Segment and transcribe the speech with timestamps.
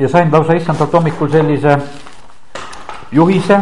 [0.00, 1.76] ja sain lausa issandalt hommikul sellise
[3.12, 3.60] juhise,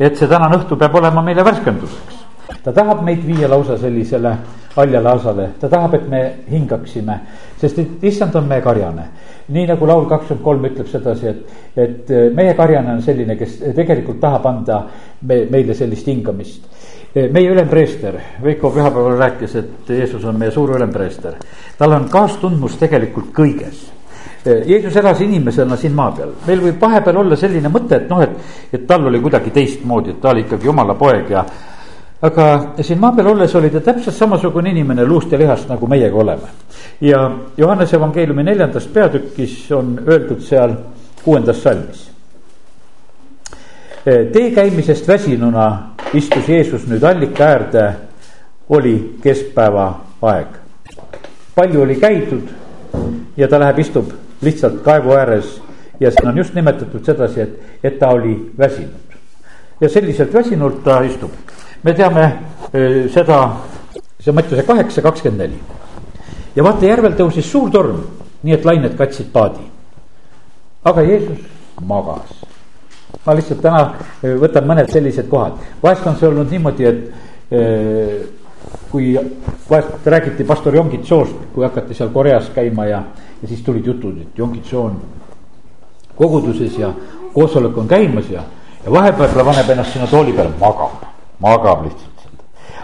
[0.00, 2.24] et see tänane õhtu peab olema meile värskenduseks.
[2.64, 4.32] ta tahab meid viia lausa sellisele
[4.76, 6.20] haljale asale, ta tahab, et me
[6.50, 7.20] hingaksime,
[7.60, 9.08] sest et issand on meie karjane.
[9.48, 14.20] nii nagu laul kakskümmend kolm ütleb sedasi, et, et meie karjane on selline, kes tegelikult
[14.20, 14.82] tahab anda
[15.22, 16.66] me, meile sellist hingamist
[17.32, 21.34] meie ülempreester, Veiko pühapäeval rääkis, et Jeesus on meie suur ülempreester.
[21.78, 23.97] tal on kaastundmus tegelikult kõiges.
[24.66, 28.36] Jeesus elas inimesena siin maa peal, meil võib vahepeal olla selline mõte, et noh, et,
[28.72, 31.44] et tal oli kuidagi teistmoodi, et ta oli ikkagi jumala poeg ja.
[32.22, 32.46] aga
[32.80, 36.52] siin maa peal olles oli ta täpselt samasugune inimene luust ja lihast, nagu meiega oleme.
[37.00, 40.76] ja Johannese evangeeliumi neljandas peatükis on öeldud seal
[41.24, 42.08] kuuendas salmis
[44.32, 47.84] tee käimisest väsinuna istus Jeesus nüüd allika äärde,
[48.68, 50.56] oli keskpäeva aeg.
[51.54, 52.48] palju oli käidud
[53.38, 54.10] ja ta läheb, istub
[54.42, 55.58] lihtsalt kaevu ääres
[56.00, 59.16] ja siin on just nimetatud sedasi, et, et ta oli väsinud.
[59.80, 61.30] ja selliselt väsinult ta istub.
[61.82, 63.56] me teame äh, seda,
[64.20, 65.60] see on Mattiuse kaheksa, kakskümmend neli.
[66.56, 68.02] ja vaata, järvel tõusis suur torm,
[68.42, 69.70] nii et lained katsid paadi.
[70.84, 71.46] aga Jeesus
[71.80, 72.48] magas
[73.26, 73.82] ma lihtsalt täna
[74.22, 78.26] eh, võtan mõned sellised kohad, vahest on see olnud niimoodi, et eh,
[78.90, 79.12] kui
[79.68, 83.02] vahest räägiti pastor Jongitsoost, kui hakati seal Koreas käima ja,
[83.42, 85.00] ja siis tulid jutud, et Jongitsoo on
[86.16, 86.92] koguduses ja
[87.34, 88.42] koosolek on käimas ja,
[88.84, 91.04] ja vahepeal ta paneb ennast sinna tooli peale, magab,
[91.40, 92.18] magab lihtsalt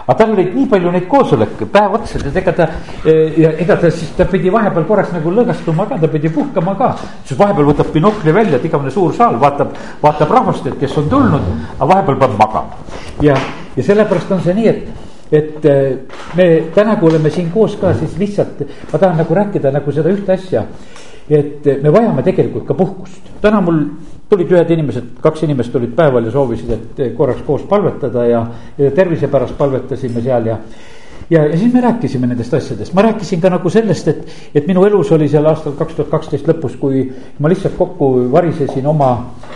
[0.05, 2.67] aga tal olid nii palju neid koosolekuid päev otsa, et ega ta
[3.09, 6.75] eh, ja ega ta siis, ta pidi vahepeal korraks nagu lõõgastuma ka, ta pidi puhkama
[6.77, 6.91] ka.
[7.25, 11.09] siis vahepeal võtab binokli välja, et igavene suur saal vaatab, vaatab rahvast, et kes on
[11.09, 13.01] tulnud, aga vahepeal peab magama.
[13.21, 13.37] ja,
[13.75, 15.97] ja sellepärast on see nii, et et eh,
[16.37, 20.13] me täna, kui oleme siin koos ka, siis lihtsalt ma tahan nagu rääkida nagu seda
[20.13, 20.65] ühte asja.
[21.29, 23.79] et me vajame tegelikult ka puhkust, täna mul
[24.29, 28.43] tulid ühed inimesed, kaks inimest tulid päeval ja soovisid, et korraks koos palvetada ja,
[28.77, 30.57] ja tervise pärast palvetasime seal ja.
[31.29, 34.85] ja, ja siis me rääkisime nendest asjadest, ma rääkisin ka nagu sellest, et, et minu
[34.85, 37.07] elus oli seal aastal kaks tuhat kaksteist lõpus, kui
[37.39, 39.11] ma lihtsalt kokku varisesin oma,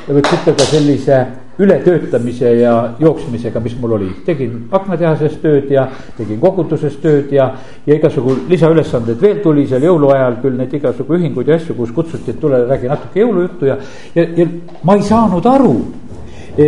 [0.10, 1.22] võiks ütelda sellise
[1.60, 4.10] ületöötamise ja jooksmisega, mis mul oli.
[4.26, 5.88] tegin aknatehases tööd ja
[6.18, 7.50] tegin koguduses tööd ja,
[7.88, 12.32] ja igasugu lisaülesandeid veel tuli seal jõuluajal küll neid igasugu ühinguid ja asju, kus kutsuti,
[12.32, 13.78] et tule räägi natuke jõulujuttu ja,
[14.16, 14.48] ja, ja
[14.84, 15.74] ma ei saanud aru.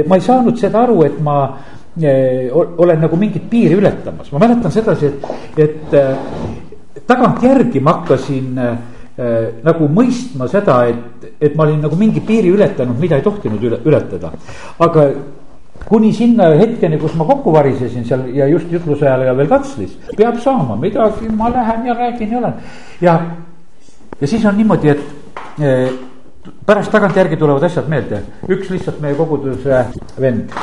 [0.07, 1.38] ma ei saanud seda aru, et ma
[2.01, 8.59] eh, olen nagu mingit piiri ületamas, ma mäletan sedasi, et, et eh, tagantjärgi ma hakkasin
[9.22, 11.00] Äh, nagu mõistma seda, et,
[11.41, 14.31] et ma olin nagu mingi piiri ületanud, mida ei tohtinud üle, ületada.
[14.79, 15.07] aga
[15.85, 19.97] kuni sinna hetkeni, kus ma kokku varisesin seal ja just jutluse ajal ja veel katslis,
[20.18, 22.53] peab saama midagi, ma lähen ja räägin ja olen.
[23.01, 23.18] ja,
[24.22, 25.01] ja siis on niimoodi, et
[25.62, 25.90] eh,
[26.66, 29.85] pärast tagantjärgi tulevad asjad meelde, üks lihtsalt meie koguduse
[30.22, 30.53] vend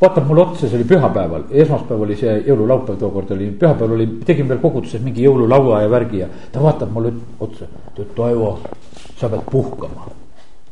[0.00, 4.48] vaatab mulle otsa, see oli pühapäeval, esmaspäev oli see jõululaupäev, tookord oli, pühapäeval oli, tegin
[4.50, 8.50] veel koguduses mingi jõululaua ja värgi ja ta vaatab mulle otsa, ta ütleb, Toivo,
[9.18, 10.12] sa pead puhkama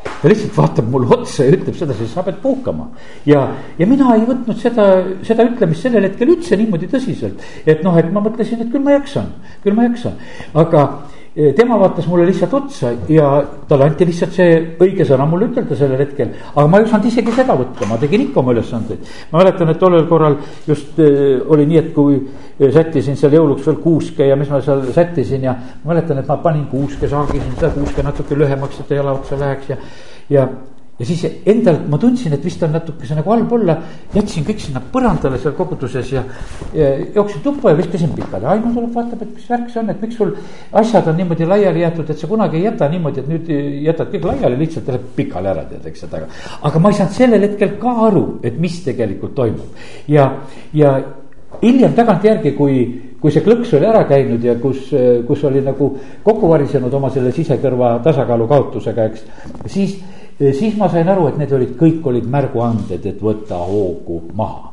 [0.03, 2.88] ta lihtsalt vaatab mulle otsa ja ütleb sedasi, sa pead puhkama.
[3.26, 3.42] ja,
[3.78, 4.86] ja mina ei võtnud seda,
[5.26, 7.42] seda ütlemist sellel hetkel üldse niimoodi tõsiselt.
[7.66, 9.32] et noh, et ma mõtlesin, et küll ma jaksan,
[9.64, 10.19] küll ma jaksan,
[10.54, 10.86] aga
[11.32, 13.28] tema vaatas mulle lihtsalt otsa ja
[13.69, 16.34] talle anti lihtsalt see õige sõna mulle ütelda sellel hetkel.
[16.54, 19.12] aga ma ei osanud isegi seda võtta, ma tegin ikka oma ülesandeid.
[19.31, 20.37] ma mäletan, et tollel korral
[20.69, 22.21] just äh, oli nii, et kui
[22.72, 25.56] sättisin seal jõuluks veel kuuske ja mis ma seal sättisin ja
[25.88, 29.72] mäletan, et ma panin kuuske, saagisin seda kuuske natuke lühemaks, et ta jala otsa läheks
[29.72, 29.81] ja,
[30.31, 30.47] ja
[31.02, 33.76] ja siis endalt ma tundsin, et vist on natukese nagu halb olla.
[34.14, 36.22] jätsin kõik sinna põrandale seal koguduses ja,
[36.76, 38.46] ja jooksin tuppa ja viskasin pikali.
[38.46, 40.34] Aino tuleb, vaatab, et mis värk see on, et miks sul
[40.78, 43.50] asjad on niimoodi laiali jäetud, et sa kunagi ei jäta niimoodi, et nüüd
[43.88, 46.22] jätad kõik laiali, lihtsalt läheb pikali ära, tead, eks seda.
[46.62, 50.28] aga ma ei saanud sellel hetkel ka aru, et mis tegelikult toimub ja,
[50.76, 50.94] ja
[51.62, 52.78] hiljem tagantjärgi, kui,
[53.20, 54.88] kui see klõks oli ära käinud ja kus,
[55.26, 55.92] kus oli nagu
[56.24, 59.26] kokku varisenud oma selle sisekõrva tasakaalu kaotusega, eks,
[59.66, 59.98] siis
[60.50, 64.72] siis ma sain aru, et need olid, kõik olid märguanded, et võta hoogu maha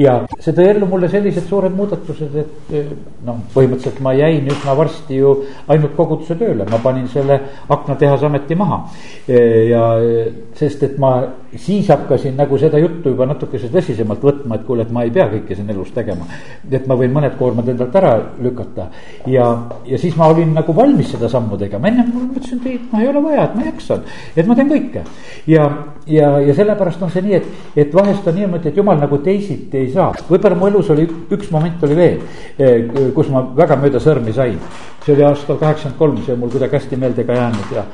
[0.00, 2.92] ja see tõi ellu mulle sellised suured muudatused, et eh,
[3.26, 5.34] noh, põhimõtteliselt ma jäin üsna varsti ju
[5.70, 8.82] ainult koguduse tööle, ma panin selle aknatehase ameti maha.
[9.26, 11.14] Eh, ja eh, sest, et ma
[11.56, 15.26] siis hakkasin nagu seda juttu juba natukese tõsisemalt võtma, et kuule, et ma ei pea
[15.32, 16.26] kõike siin elus tegema.
[16.70, 18.86] et ma võin mõned koormad endalt ära lükata
[19.26, 19.46] ja,
[19.86, 23.00] ja siis ma olin nagu valmis seda sammu tegema, ennem ma mõtlesin, et ei, no
[23.00, 24.04] ei ole vaja, et ma jaksan,
[24.36, 25.02] et ma teen kõike.
[25.50, 25.66] ja,
[26.06, 29.18] ja, ja sellepärast on see nii, et, et vahest on niimoodi, et jumal nagu
[29.50, 30.12] teisiti ei saa.
[30.28, 32.20] võib-olla mu elus oli üks moment oli veel,
[32.58, 34.58] eh, kus ma väga mööda sõrmi sain.
[35.04, 37.84] see oli aastal kaheksakümmend kolm, see on mul kuidagi hästi meelde ka jäänud ja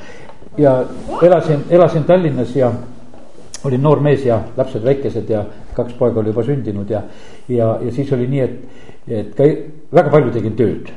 [0.59, 0.85] ja
[1.23, 2.73] elasin, elasin Tallinnas ja
[3.67, 5.45] olin noor mees ja lapsed väikesed ja
[5.77, 7.03] kaks poega oli juba sündinud ja,
[7.49, 9.47] ja, ja siis oli nii, et, et ka
[9.97, 10.91] väga palju tegin tööd.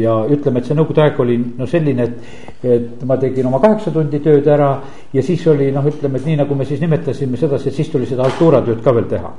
[0.00, 3.92] ja ütleme, et see nõukogude aeg oli no selline, et, et ma tegin oma kaheksa
[3.94, 4.70] tundi tööd ära
[5.12, 8.08] ja siis oli noh, ütleme, et nii nagu me siis nimetasime sedasi, et siis tuli
[8.08, 9.32] seda altuuratööd ka veel teha.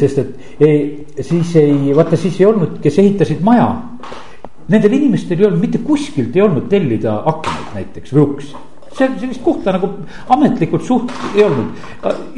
[0.00, 0.84] sest et ei,
[1.20, 3.72] siis ei, vaata siis ei olnud, kes ehitasid maja
[4.64, 8.54] Nendel inimestel ei olnud mitte kuskilt ei olnud tellida aknaid näiteks või uksi
[8.94, 9.90] seal sellist kohta nagu
[10.34, 11.72] ametlikult suht ei olnud.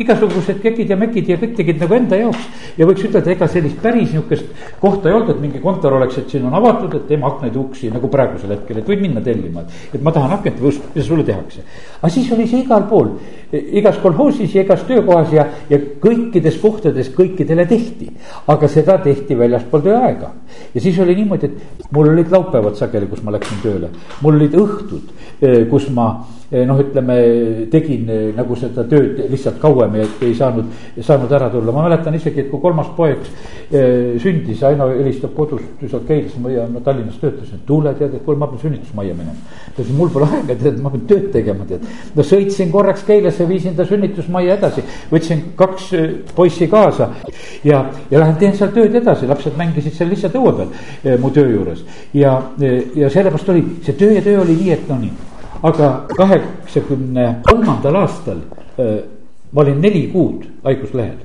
[0.01, 2.47] igasugused kekid ja mekid ja kõik tegid nagu enda jaoks.
[2.79, 4.47] ja võiks ütelda, ega sellist päris nihukest
[4.81, 7.61] kohta ei olnud, et mingi kontor oleks, et siin on avatud, et teeme aknaid ja
[7.61, 9.65] uksi nagu praegusel hetkel, et võid minna tellima.
[9.93, 11.65] et ma tahan akent või ust, mis sulle tehakse.
[12.01, 13.13] aga siis oli see igal pool,
[13.53, 18.11] igas kolhoosis ja igas töökohas ja, ja kõikides kohtades kõikidele tehti.
[18.47, 20.33] aga seda tehti väljaspool tööaega.
[20.75, 23.93] ja siis oli niimoodi, et mul olid laupäevad sageli, kus ma läksin tööle,
[24.23, 25.13] mul olid õhtud,
[25.71, 26.09] kus ma
[26.49, 30.69] Eh, noh, ütleme tegin eh, nagu seda tööd lihtsalt kauem ja ei saanud,
[31.03, 33.19] saanud ära tulla, ma mäletan isegi, et kui kolmas poeg
[33.75, 38.39] eh, sündis, Aino helistab kodus, sealt Keilas, ma, ma Tallinnas töötasin, tule tead, et kuule,
[38.39, 39.59] ma pean sünnitusmajja minema.
[39.67, 41.91] ta ütles, mul pole aega, tead, ma pean tööd tegema, tead.
[42.15, 45.93] no sõitsin korraks Keilasse, viisin ta sünnitusmajja edasi, võtsin kaks
[46.39, 47.11] poissi kaasa
[47.67, 51.51] ja, ja lähen teen seal tööd edasi, lapsed mängisid seal lihtsalt õue peal mu töö
[51.59, 51.83] juures.
[52.15, 52.39] ja,
[52.95, 58.03] ja sellepärast oli, see töö ja töö oli nii, et no nii aga kaheksakümne kolmandal
[58.03, 58.43] aastal
[58.79, 58.99] äh,
[59.53, 61.17] ma olin neli kuud haiguslehel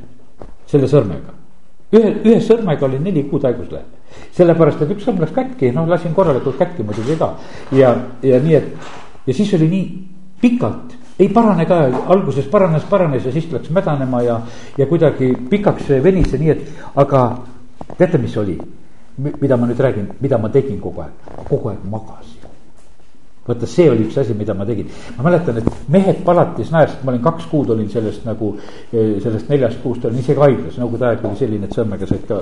[0.71, 1.35] selle sõrmega.
[1.91, 3.87] ühe, ühe sõrmega olin neli kuud haiguslehel,
[4.37, 7.33] sellepärast et üks sõrm läks katki, noh lasin korralikult katki muidugi ka.
[7.75, 7.91] Ja,
[8.23, 9.85] ja nii, et ja siis oli nii
[10.41, 14.39] pikalt ei parane ka, alguses paranes, paranes ja siis läks mädanema ja,
[14.77, 17.25] ja kuidagi pikaks venis ja nii, et aga
[17.97, 18.57] teate, mis oli,
[19.17, 22.30] mida ma nüüd räägin, mida ma tegin kogu aeg, kogu aeg magasin
[23.47, 24.89] vaata, see oli üks asi, mida ma tegin.
[25.17, 28.53] ma mäletan, et mehed palatis naersid, ma olin kaks kuud olin sellest nagu,
[28.93, 32.41] eh, sellest neljast kuust olin isegi haiglas, nõukogude aeg oli selline, et sõmmega said ka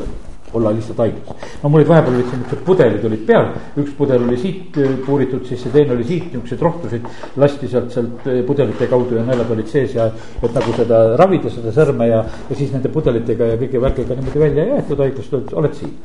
[0.54, 1.46] olla lihtsalt haiglas.
[1.62, 3.48] no mul olid vahepeal olid siin niisugused pudelid olid peal,
[3.80, 7.08] üks pudel oli siit eh, puuritud sisse, teine oli siit, niisuguseid rohtusid
[7.40, 10.10] lasti sealt, sealt eh, pudelite kaudu ja nõelad olid sees ja
[10.42, 14.44] et nagu seda ravida, seda sõrme ja, ja siis nende pudelitega ja kõige värkiga niimoodi
[14.44, 15.96] välja jäetud haiglast, oled siin.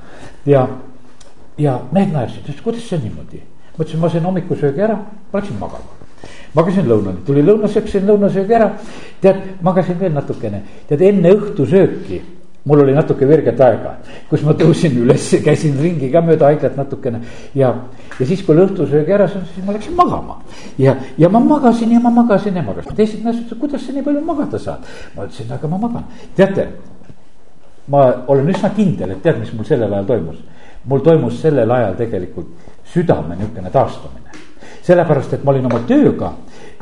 [0.47, 0.69] ja,
[1.59, 3.43] ja mehed naersid, ütlesid, kuidas see niimoodi
[3.79, 4.99] mõtlesin, ma sain hommikusöögi ära,
[5.33, 6.01] läksin magama.
[6.55, 8.71] magasin lõunani, tuli lõunasöök, sõin lõunasöögi ära.
[9.21, 12.23] tead, magasin veel natukene, tead enne õhtusööki
[12.65, 13.99] mul oli natuke virget aega,
[14.31, 17.21] kus ma tõusin üles, käisin ringi ka mööda haiglat natukene
[17.57, 17.75] ja,
[18.19, 20.39] ja siis, kui õhtusöögi ära sain, siis ma läksin magama.
[20.81, 24.07] ja, ja ma magasin ja ma magasin ja magasin, teised naised ütlesid, kuidas sa nii
[24.07, 24.89] palju magada saad.
[25.17, 26.69] ma ütlesin, aga ma magan, teate.
[27.93, 30.41] ma olen üsna kindel, et tead, mis mul sellel ajal toimus.
[30.89, 34.21] mul toimus sellel ajal tegelikult südame niisugune taastumine.
[34.85, 36.33] sellepärast, et ma olin oma tööga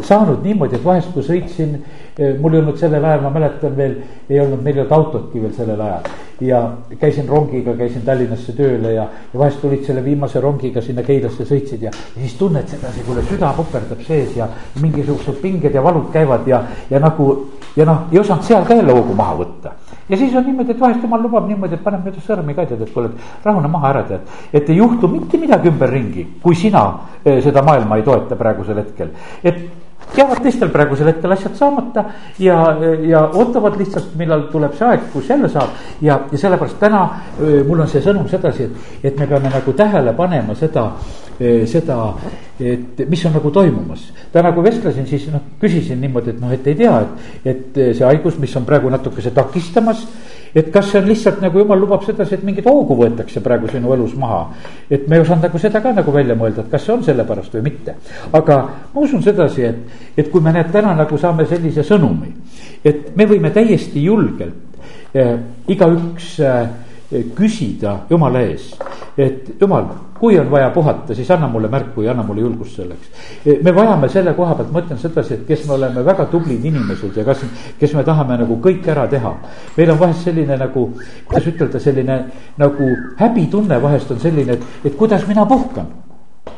[0.03, 1.77] saanud niimoodi, et vahest, kui sõitsin,
[2.19, 3.95] eh, mul ei olnud sellel ajal, ma mäletan veel,
[4.29, 6.11] ei olnud, meil ei olnud autotki veel sellel ajal.
[6.43, 6.59] ja
[6.99, 11.85] käisin rongiga, käisin Tallinnasse tööle ja, ja vahest tulid selle viimase rongiga sinna Keilasse, sõitsid
[11.87, 14.49] ja, ja siis tunned sedasi, kuule süda puperdab sees ja
[14.81, 17.29] mingisugused pinged ja valud käivad ja, ja nagu
[17.77, 19.77] ja noh, ei osanud seal ka jälle hoogu maha võtta
[20.13, 22.83] ja siis on niimoodi, et vahest jumal lubab niimoodi, et paneb mööda sõrmi ka tead,
[22.85, 24.35] et kuule, et rahune maha ära tead.
[24.53, 26.83] et ei juhtu mitte midagi ümberringi, kui sina
[27.25, 29.63] eh, seda maailma ei toeta praegusel hetkel, et
[30.17, 32.05] jäävad teistel praegusel hetkel asjad saamata
[32.39, 32.59] ja,
[33.09, 35.77] ja ootavad lihtsalt, millal tuleb see aeg, kus jälle saab.
[36.03, 37.03] ja, ja sellepärast täna
[37.41, 40.91] eh, mul on see sõnum sedasi, et, et me peame nagu tähele panema seda
[41.43, 42.13] Eh, seda,
[42.61, 44.13] et mis on nagu toimumas.
[44.33, 48.05] täna, kui vestlesin, siis noh, küsisin niimoodi, et noh, et ei tea, et, et see
[48.05, 50.05] haigus, mis on praegu natukese takistamas.
[50.55, 53.93] Et kas see on lihtsalt nagu jumal lubab sedasi, et mingit hoogu võetakse praegu sinu
[53.95, 54.43] elus maha.
[54.91, 57.55] et me ei osanud nagu seda ka nagu välja mõelda, et kas see on sellepärast
[57.57, 57.97] või mitte.
[58.33, 58.59] aga
[58.95, 59.77] ma usun sedasi, et,
[60.17, 62.33] et kui me näed täna nagu saame sellise sõnumi,
[62.85, 65.37] et me võime täiesti julgelt eh,
[65.69, 66.69] igaüks eh,
[67.37, 68.73] küsida jumala ees,
[69.19, 69.87] et jumal,
[70.19, 73.11] kui on vaja puhata, siis anna mulle märku ja anna mulle julgust selleks.
[73.63, 77.17] me vajame selle koha pealt, ma ütlen sedasi, et kes me oleme väga tublid inimesed
[77.17, 77.45] ja kas,
[77.79, 79.35] kes me tahame nagu kõik ära teha.
[79.77, 80.87] meil on vahest selline nagu,
[81.27, 82.23] kuidas ütelda, selline
[82.59, 82.89] nagu
[83.19, 85.91] häbitunne vahest on selline, et, et kuidas mina puhkan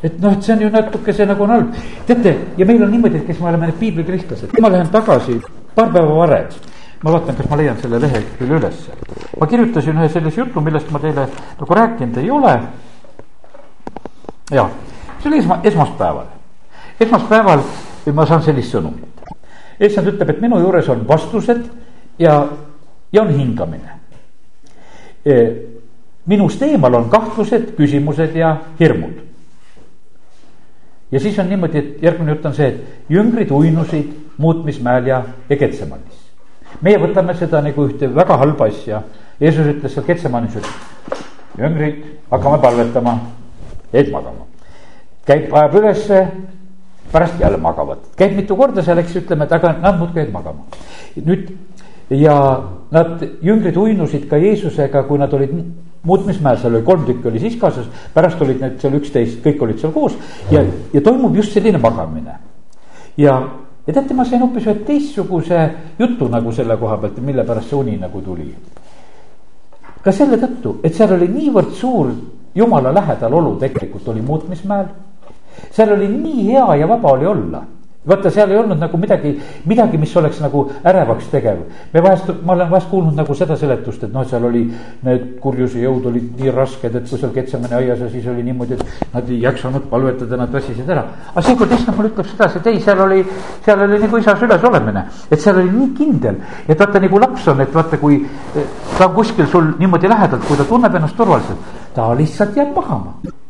[0.02, 1.74] et noh, et see on ju natukese nagu on halb.
[2.06, 5.40] teate, ja meil on niimoodi, et kes me oleme need piiblikristlased, ma lähen tagasi
[5.74, 6.48] paar päeva varem
[7.04, 8.92] ma vaatan, kas ma leian selle lehekülje ülesse.
[9.40, 11.26] ma kirjutasin ühe sellise jutu, millest ma teile
[11.60, 12.54] nagu rääkinud ei ole.
[14.50, 14.68] ja,
[15.20, 16.30] see oli esma, esmaspäeval.
[17.00, 17.60] esmaspäeval
[18.12, 19.20] ma saan sellist sõnumit.
[19.80, 21.62] issand ütleb, et minu juures on vastused
[22.18, 22.48] ja,
[23.12, 24.00] ja on hingamine.
[25.24, 25.36] E,
[26.26, 29.20] minust eemal on kahtlused, küsimused ja hirmud.
[31.12, 36.24] ja siis on niimoodi, et järgmine jutt on see, et jüngrid uinusid muutmismäel ja, Ketsemanis.
[36.82, 39.02] Meie võtame seda nagu ühte väga halba asja.
[39.40, 41.18] Jeesus ütles seal Ketsemanis, et
[41.58, 43.18] jüngrid, hakkame palvetama,
[43.92, 44.46] jäid magama.
[45.26, 46.26] käib, ajab ülesse,
[47.12, 50.66] pärast jälle magavad, käib mitu korda seal, eks ütleme, et aga nad muudkui jäid magama.
[51.16, 51.50] nüüd
[52.10, 52.36] ja
[52.90, 55.54] nad, jüngrid uinusid ka Jeesusega, kui nad olid
[56.04, 59.80] muutmismäel, seal oli kolm tükki oli siis kaasas, pärast olid need seal üksteist, kõik olid
[59.80, 60.16] seal koos
[60.52, 62.36] ja, ja toimub just selline magamine.
[63.16, 63.38] ja,
[63.86, 65.60] ja teate, ma sain hoopis ühe teistsuguse
[65.98, 68.48] jutu nagu selle koha pealt, mille pärast see uni nagu tuli.
[70.04, 72.10] ka selle tõttu, et seal oli niivõrd suur
[72.54, 74.86] jumala lähedal olu tegelikult oli muutmismäel.
[75.70, 77.62] seal oli nii hea ja vaba oli olla
[78.06, 79.32] vaata, seal ei olnud nagu midagi,
[79.68, 81.62] midagi, mis oleks nagu ärevaks tegev.
[81.92, 84.64] me vahest, ma olen vahest kuulnud nagu seda seletust, et noh, seal oli
[85.06, 88.76] need kurjuse jõud olid nii rasked, et kui seal Ketsemane aias ja siis oli niimoodi,
[88.76, 91.04] et nad ei jaksanud palvetada, nad väsisid ära.
[91.32, 93.22] aga seekord issand mulle ütleb sedasi, et ei, seal oli,
[93.64, 97.48] seal oli nagu isa süles olemine, et seal oli nii kindel, et vaata nagu laps
[97.48, 98.20] on, et vaata, kui
[98.98, 103.42] ta on kuskil sul niimoodi lähedalt, kui ta tunneb ennast turvaliselt, ta lihtsalt jääb magama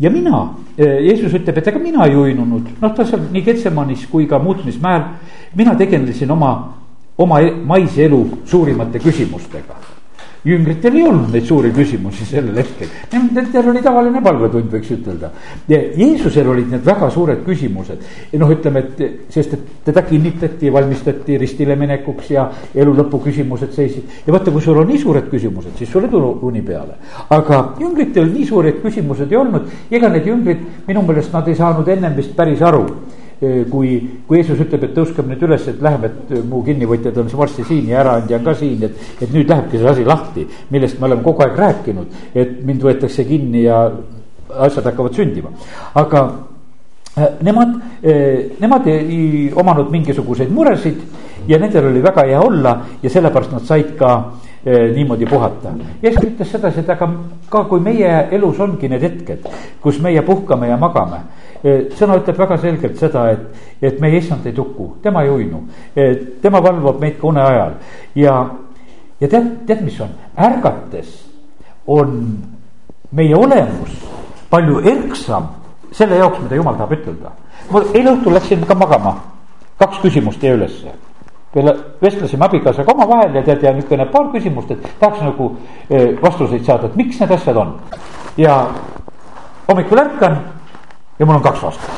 [0.00, 4.06] ja mina, eh, Jeesus ütleb, et ega mina ei uinunud, noh, ta seal nii Getsemanis
[4.10, 5.02] kui ka muutmismäel,
[5.56, 6.52] mina tegelesin oma,
[7.18, 9.99] oma e-, maise elu suurimate küsimustega
[10.44, 12.88] jüngritel ei olnud neid suuri küsimusi sellel hetkel.
[13.12, 15.30] Nendel oli tavaline palvetund, võiks ütelda.
[15.68, 18.04] Jeesusel olid need väga suured küsimused.
[18.40, 24.04] noh, ütleme, et sest, et teda kinnitati, valmistati ristile minekuks ja elu lõpu küsimused seisid.
[24.26, 26.96] ja vaata, kui sul on nii suured küsimused, siis sul ei tule uni peale.
[27.28, 31.88] aga jüngritel nii suured küsimused ei olnud, ega need jüngrid minu meelest nad ei saanud
[31.88, 32.86] ennem vist päris aru
[33.70, 33.94] kui,
[34.28, 37.88] kui Jeesus ütleb, et tõuskem nüüd üles, et läheme, et mu kinnivõtjad on varsti siin
[37.88, 41.24] ja äraandja on ka siin, et, et nüüd lähebki see asi lahti, millest me oleme
[41.24, 43.86] kogu aeg rääkinud, et mind võetakse kinni ja
[44.50, 45.54] asjad hakkavad sündima,
[45.94, 46.28] aga
[47.42, 47.72] Nemad,
[48.62, 51.00] nemad ei omanud mingisuguseid muresid
[51.50, 54.10] ja nendel oli väga hea olla ja sellepärast nad said ka
[54.64, 55.72] eh, niimoodi puhata.
[56.02, 57.08] Jeesus ütles sedasi, et aga
[57.50, 59.48] ka kui meie elus ongi need hetked,
[59.82, 61.24] kus meie puhkame ja magame
[61.62, 65.62] sõna ütleb väga selgelt seda, et, et meie issand ei tuku, tema ei uinu.
[66.42, 67.74] tema valvab meid ka une ajal
[68.14, 68.36] ja,
[69.20, 71.12] ja tead, tead, mis on, ärgates
[71.86, 72.16] on
[73.12, 73.98] meie olemus
[74.50, 75.50] palju erksam
[75.92, 77.34] selle jaoks, mida jumal tahab ütelda.
[77.70, 79.16] ma eile õhtul läksin ka magama,
[79.78, 80.94] kaks küsimust jäi ülesse
[81.52, 85.48] peale vestlesime abikaasaga omavahel ja tead ja niisugune paar küsimust, et tahaks nagu
[86.22, 87.74] vastuseid saada, et miks need asjad on.
[88.38, 88.68] ja
[89.68, 90.38] hommikul ärkan
[91.20, 91.90] ja mul on kaks vastust.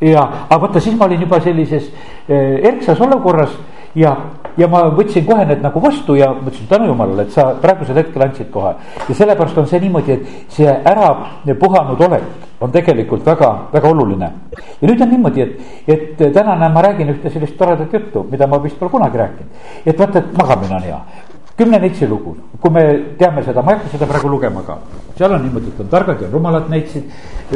[0.00, 1.88] ja, aga vaata, siis ma olin juba sellises
[2.28, 3.54] eh, erksas olukorras
[3.96, 4.12] ja,
[4.58, 8.26] ja ma võtsin kohe need nagu vastu ja mõtlesin tänu jumalale, et sa praegusel hetkel
[8.26, 8.74] andsid kohe.
[9.08, 11.14] ja sellepärast on see niimoodi, et see ära
[11.60, 12.26] puhanud olek
[12.60, 14.32] on tegelikult väga, väga oluline.
[14.80, 15.56] ja nüüd on niimoodi, et,
[15.88, 19.64] et tänane ma räägin ühte sellist toredat juttu, mida ma vist pole kunagi rääkinud.
[19.86, 21.00] et vaata, et magamine on hea
[21.56, 22.82] kümne neitsi lugu, kui me
[23.18, 24.76] teame seda, ma ei hakka seda praegu lugema ka.
[25.16, 27.04] seal on niimoodi, et on targad ja rumalad neitsid,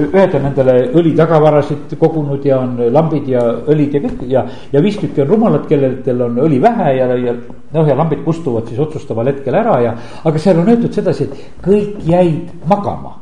[0.01, 4.97] ühed on endale õlitagavarasid kogunud ja on lambid ja õlid ja kõik ja, ja viis
[4.97, 9.29] tükki on rumalad, kellel on õli vähe ja, ja noh, ja lambid kustuvad siis otsustaval
[9.29, 13.19] hetkel ära ja, aga seal on öeldud sedasi, et kõik jäid magama.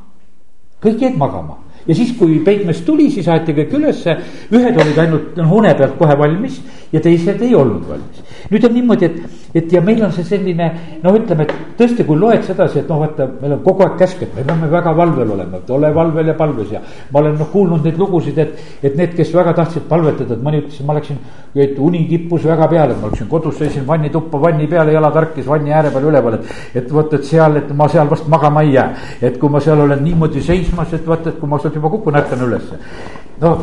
[0.79, 1.59] kõik jäid magama
[1.89, 4.15] ja siis, kui peigmees tuli, siis aeti kõik ülesse,
[4.53, 6.61] ühed olid ainult noh, une pealt kohe valmis
[6.93, 8.23] ja teised ei olnud valmis.
[8.53, 10.69] nüüd on niimoodi, et, et ja meil on see selline
[11.03, 14.23] noh, ütleme, et tõesti, kui loed sedasi, et noh, vaata, meil on kogu aeg käsk,
[14.27, 16.83] et me peame väga valvel olema, et ole valvel ja palves ja.
[17.13, 20.63] ma olen noh kuulnud neid lugusid, et, et need, kes väga tahtsid palvetada, et mõni
[20.63, 21.21] ütles, et ma läksin,
[21.57, 25.49] et uni kippus väga peale, et ma läksin kodus, seisin vannituppa vanni peale, jalad harkis
[25.49, 26.55] vanni ääre peal üleval, et.
[26.83, 28.89] et vot, et seal, et ma seal vast magama ei jää,
[29.23, 32.21] et kui ma seal olen niimoodi seismas, et vaata, et kui ma sealt juba kukun,
[32.21, 32.81] ärkan ülesse.
[33.41, 33.57] no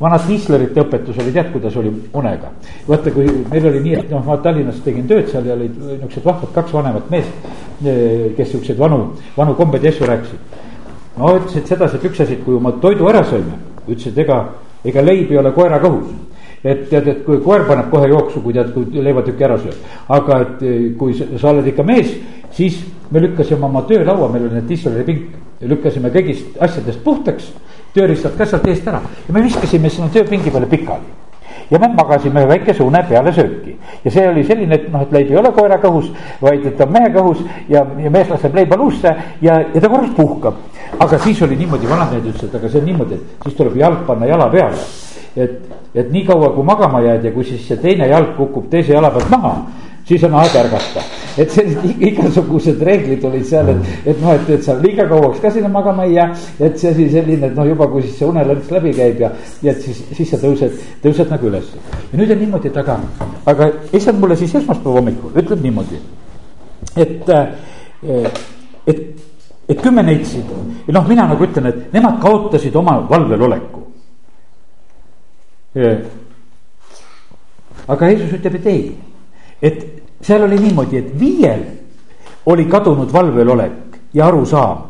[0.00, 2.50] vanad Wieslerite õpetus oli, tead, kuidas oli unega.
[2.88, 6.54] vaata, kui meil oli nii, et noh, ma Tallinnas tegin tööd seal olid niisugused vahvad
[6.54, 7.50] kaks vanemat meest,
[7.84, 9.02] eh, kes siukseid vanu,
[9.36, 10.58] vanu kombeid ja asju rääkisid.
[11.18, 14.40] no ütlesid sedasi, et üks asi, et kui oma toidu ära sõime, ütlesid, ega,
[14.84, 16.16] ega leib ei ole koera kõhus
[16.64, 19.76] et tead, et kui koer paneb kohe jooksu, kui tead, kui leivatükki ära sööb.
[20.08, 22.16] aga et eh, kui sa oled ikka mees,
[22.56, 22.80] siis
[23.10, 27.52] me lükkasime oma töölaua, meil oli need dissolari pink, lükkasime kõigist asjadest puhtaks
[27.94, 31.18] tööriistad ka sealt eest ära ja me viskasime sinna tööpingi peale pikali
[31.70, 33.76] ja me magasime väikese une peale sööki.
[34.04, 36.10] ja see oli selline, et noh, et leib ei ole koera kõhus,
[36.42, 40.14] vaid et on mehe kõhus ja, ja mees laseb leiba luusse ja, ja ta korraks
[40.16, 40.54] puhkab.
[40.98, 44.04] aga siis oli niimoodi, vanad mehed ütlesid, aga see on niimoodi, et siis tuleb jalg
[44.06, 44.82] panna jala peale.
[45.36, 49.10] et, et niikaua kui magama jääd ja kui siis see teine jalg kukub teise jala
[49.10, 49.56] pealt maha,
[50.04, 51.06] siis on aeg ärgata
[51.38, 55.52] et sellised igasugused reeglid olid seal, et, et noh, et, et sa liiga kauaks ka
[55.54, 56.28] sinna magama ei jää.
[56.60, 59.32] et see asi selline, et noh, juba kui siis see unelõrts läbi käib ja,
[59.62, 61.72] ja siis, siis sa tõused, tõused nagu üles.
[62.12, 62.98] ja nüüd on niimoodi, et aga,
[63.52, 66.00] aga issand mulle siis esmaspäeva hommikul ütleb niimoodi,
[66.96, 67.34] et,
[68.86, 69.04] et,
[69.68, 70.54] et kümme neitsid
[70.86, 73.86] ja noh, mina nagu ütlen, et nemad kaotasid oma valvel oleku
[77.90, 78.82] aga Jeesus ütleb, et ei,
[79.62, 79.84] et
[80.22, 81.64] seal oli niimoodi, et viiel
[82.46, 84.86] oli kadunud valvelolek ja arusaam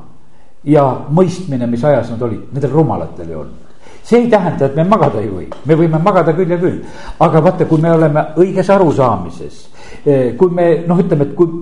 [0.65, 3.67] ja mõistmine, mis ajas nad olid, nendel rumalatel ei olnud.
[4.03, 6.81] See ei tähenda, et me magada ei või, me võime magada küll ja küll,
[7.21, 9.61] aga vaata, kui me oleme õiges arusaamises,
[10.05, 11.53] eh, kui me noh, ütleme, et kui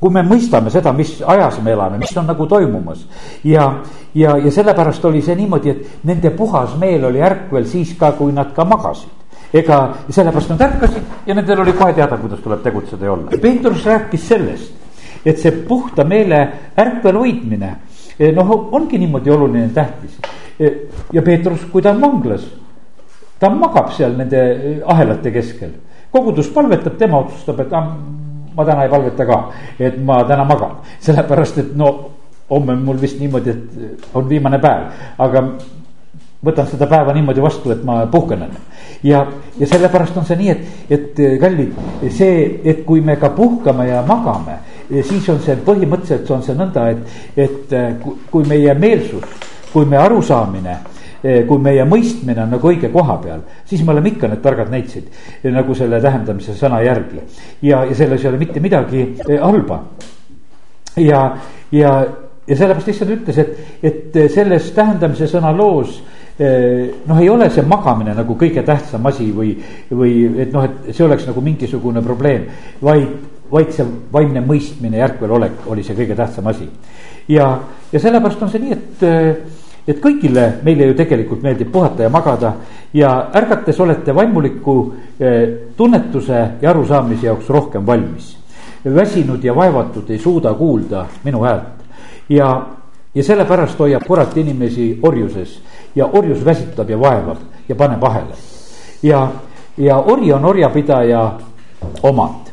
[0.00, 3.04] kui me mõistame seda, mis ajas me elame, mis on nagu toimumas.
[3.44, 3.66] ja,
[4.14, 8.32] ja, ja sellepärast oli see niimoodi, et nende puhas meel oli ärkvel siis ka, kui
[8.32, 9.19] nad ka magasid
[9.52, 9.78] ega
[10.08, 13.38] sellepärast nad ärkasid ja nendel oli kohe teada, kuidas tuleb tegutseda ja olla.
[13.42, 14.72] Peetrus rääkis sellest,
[15.26, 16.40] et see puhta meele
[16.78, 17.74] ärkvel hoidmine
[18.18, 20.18] eh, noh, ongi niimoodi oluline, tähtis.
[20.60, 22.46] Eh, ja Peetrus, kui ta on vanglas,
[23.40, 25.74] ta magab seal nende eh, ahelate keskel.
[26.10, 27.90] kogudus palvetab, tema otsustab, et ah,
[28.56, 29.36] ma täna ei palveta ka,
[29.78, 31.90] et ma täna magan, sellepärast et no
[32.50, 34.88] homme on mul vist niimoodi, et on viimane päev,
[35.18, 35.44] aga
[36.44, 38.60] võtan seda päeva niimoodi vastu, et ma puhkan enne.
[39.02, 39.26] ja,
[39.58, 41.74] ja sellepärast on see nii, et, et kallid,
[42.08, 46.86] see, et kui me ka puhkame ja magame, siis on see põhimõtteliselt on see nõnda,
[46.90, 47.74] et, et
[48.30, 49.26] kui meie meelsus,
[49.72, 50.78] kui meie arusaamine
[51.20, 55.10] kui meie mõistmine on nagu õige koha peal, siis me oleme ikka need targad neitsid
[55.52, 57.20] nagu selle tähendamise sõna järgi.
[57.60, 59.82] ja, ja selles ei ole mitte midagi halba.
[60.96, 61.20] ja,
[61.72, 61.92] ja,
[62.46, 66.00] ja sellepärast issand ütles, et, et selles tähendamise sõna loos
[66.40, 69.52] noh, ei ole see magamine nagu kõige tähtsam asi või,
[69.92, 72.46] või et noh, et see oleks nagu mingisugune probleem,
[72.80, 73.10] vaid,
[73.52, 76.68] vaid see vaimne mõistmine, järkvel olek oli see kõige tähtsam asi.
[77.28, 77.50] ja,
[77.92, 79.04] ja sellepärast on see nii, et,
[79.88, 82.54] et kõigile meile ju tegelikult meeldib puhata ja magada
[82.96, 84.76] ja ärgates olete vaimuliku
[85.76, 88.36] tunnetuse ja arusaamise jaoks rohkem valmis.
[88.84, 91.80] väsinud ja vaevatud ei suuda kuulda minu häält
[92.30, 92.66] ja,
[93.14, 95.58] ja sellepärast hoiab kurat inimesi orjuses
[95.94, 98.34] ja orjus väsitab ja vaevab ja paneb ahele.
[99.02, 99.28] ja,
[99.76, 101.38] ja ori on orjapidaja
[102.02, 102.50] omand.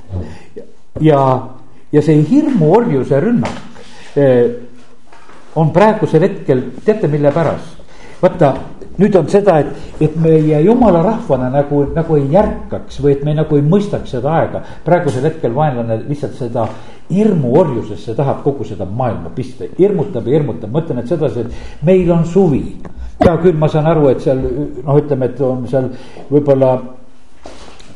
[1.00, 1.48] ja,
[1.91, 3.60] ja see hirmu orjuse rünnak
[4.15, 4.52] eh,
[5.56, 7.78] on praegusel hetkel, teate, mille pärast?
[8.22, 8.54] Vaata
[8.98, 13.36] nüüd on seda, et, et meie jumala rahvana nagu, nagu ei järkaks või et me
[13.38, 14.64] nagu ei mõistaks seda aega.
[14.86, 16.68] praegusel hetkel vaenlane lihtsalt seda
[17.14, 22.12] hirmuorjusesse tahab kogu seda maailma pista, hirmutab ja hirmutab, ma ütlen, et sedasi, et meil
[22.12, 22.64] on suvi.
[23.22, 25.90] hea küll, ma saan aru, et seal noh, ütleme, et on seal
[26.30, 26.76] võib-olla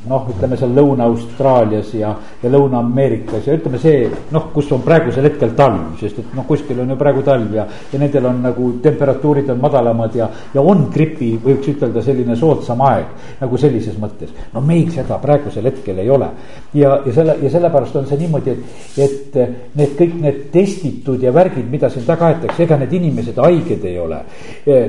[0.10, 5.54] noh, ütleme seal Lõuna-Austraalias ja, ja Lõuna-Ameerikas ja ütleme see noh, kus on praegusel hetkel
[5.58, 9.52] talv, sest et noh, kuskil on ju praegu talv ja, ja nendel on nagu temperatuurid
[9.54, 14.32] on madalamad ja, ja on gripi, võiks ütelda selline soodsam aeg nagu sellises mõttes.
[14.54, 16.32] no meil seda praegusel hetkel ei ole
[16.74, 21.34] ja, ja selle ja sellepärast on see niimoodi, et, et need kõik need testitud ja
[21.36, 24.22] värgid, mida siin taga aetakse, ega need inimesed haiged ei ole.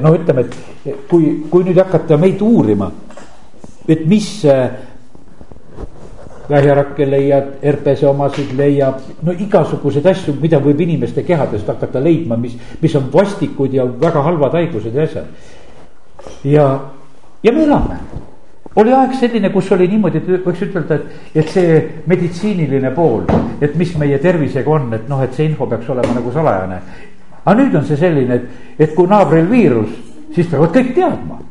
[0.02, 0.46] noh, ütleme,
[0.86, 2.90] et kui, kui nüüd hakata meid uurima,
[3.88, 4.28] et mis
[6.50, 12.56] vähirakke leiad, herpese omasid leiab, no igasuguseid asju, mida võib inimeste kehadest hakata leidma, mis,
[12.82, 15.26] mis on vastikud ja väga halvad haigused ja asjad.
[16.44, 16.66] ja,
[17.42, 18.00] ja me elame.
[18.76, 23.26] oli aeg selline, kus oli niimoodi, et võiks ütelda, et, et see meditsiiniline pool,
[23.60, 26.82] et mis meie tervisega on, et noh, et see info peaks olema nagu salajane.
[27.44, 29.94] aga nüüd on see selline, et, et kui naabril viirus,
[30.34, 31.42] siis peavad kõik teadma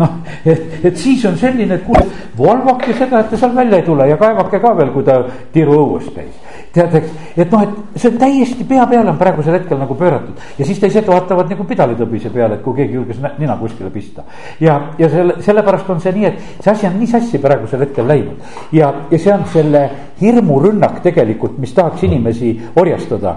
[0.00, 2.04] noh, et, et siis on selline, et kuule,
[2.38, 5.18] valvake seda, et ta seal välja ei tule ja kaevake ka veel, kui ta
[5.52, 6.38] tiru õues käis.
[6.74, 10.58] tead, eks, et noh, et see on täiesti pea peale on praegusel hetkel nagu pööratud
[10.58, 14.24] ja siis teised vaatavad nagu pidalitõbise peale, et kui keegi julges nina kuskile pista.
[14.60, 18.08] ja, ja selle, sellepärast on see nii, et see asi on nii sassi praegusel hetkel
[18.08, 19.84] läinud ja, ja see on selle
[20.20, 23.36] hirmurünnak tegelikult, mis tahaks inimesi orjastada.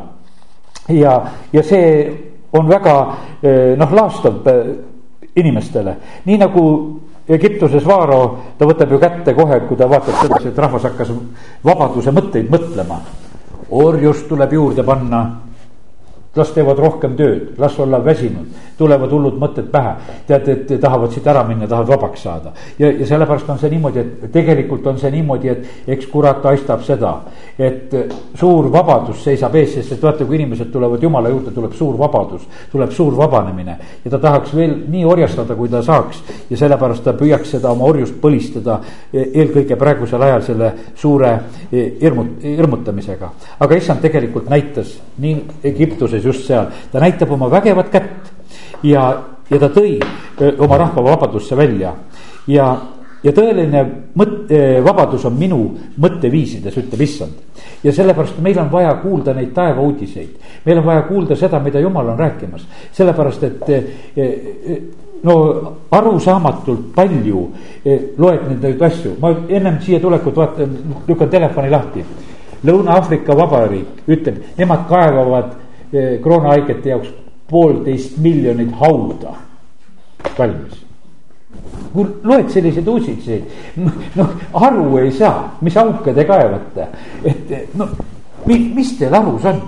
[0.90, 1.20] ja,
[1.54, 1.90] ja see
[2.54, 2.98] on väga
[3.42, 4.93] eh, noh, laastav eh,
[5.36, 6.64] inimestele, nii nagu
[7.28, 8.20] Egiptuses Vaaro,
[8.60, 11.14] ta võtab ju kätte kohe, kui ta vaatab sedasi, et rahvas hakkas
[11.64, 13.00] vabaduse mõtteid mõtlema.
[13.74, 15.43] orjust tuleb juurde panna.
[16.36, 19.94] Las teevad rohkem tööd, las olla väsinud, tulevad hullud mõtted pähe.
[20.28, 22.52] tead, et tahavad siit ära minna, tahavad vabaks saada.
[22.80, 26.82] ja, ja sellepärast on see niimoodi, et tegelikult on see niimoodi, et eks kurat haistab
[26.82, 27.14] seda,
[27.60, 27.94] et
[28.40, 32.48] suur vabadus seisab ees, sest et vaata, kui inimesed tulevad jumala juurde, tuleb suur vabadus,
[32.72, 33.78] tuleb suur vabanemine.
[34.06, 37.86] ja ta tahaks veel nii orjastada, kui ta saaks ja sellepärast ta püüaks seda oma
[37.86, 38.80] orjust põlistada
[39.14, 41.40] eelkõige praegusel ajal selle suure
[41.72, 43.32] hirmut-, hirmutamisega.
[43.60, 48.32] aga issand tegelikult näitas nii Egiptuses sees just seal, ta näitab oma vägevat kätt
[48.84, 49.06] ja,
[49.50, 50.00] ja ta tõi
[50.58, 51.94] oma rahva vabadusse välja.
[52.48, 52.74] Ja,
[53.24, 53.84] ja tõeline
[54.20, 54.52] mõt-,
[54.84, 55.60] vabadus on minu
[56.02, 57.40] mõtteviisides, ütleb issand.
[57.84, 62.10] ja sellepärast meil on vaja kuulda neid taevauudiseid, meil on vaja kuulda seda, mida jumal
[62.10, 63.72] on rääkimas, sellepärast et
[65.24, 65.36] no
[65.92, 67.48] arusaamatult palju
[68.18, 72.06] loed neid asju, ma ennem siia tulekut vaatan, lükkan telefoni lahti.
[72.64, 75.50] Lõuna-Aafrika Vabariik ütleb, nemad kaevavad
[76.24, 77.12] kroonhaigete jaoks
[77.50, 79.36] poolteist miljonit hauda.
[80.38, 80.80] Valmis.
[81.94, 83.44] kui loed selliseid uudiseid,
[84.18, 86.88] noh aru ei saa, mis auke te kaevate,
[87.24, 87.88] et no
[88.50, 89.60] mis teil arus on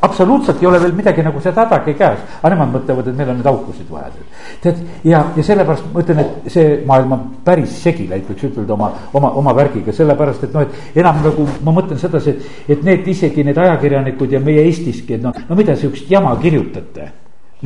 [0.00, 3.38] absoluutselt ei ole veel midagi nagu seda hädagi käes, aga nemad mõtlevad, et meil on
[3.40, 4.10] neid aukusid vaja.
[4.62, 8.74] tead, ja, ja sellepärast ma ütlen, et see maailm on päris segi läinud, võiks ütelda
[8.74, 12.84] oma, oma, oma värgiga, sellepärast et noh, et enam nagu ma mõtlen sedasi, et, et
[12.86, 17.10] need isegi need ajakirjanikud ja meie Eestiski, et noh, no mida sihukest jama kirjutate?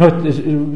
[0.01, 0.23] No et